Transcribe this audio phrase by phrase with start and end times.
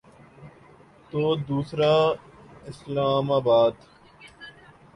[1.11, 2.15] تو دوسرا
[2.67, 3.73] اسلام آباد۔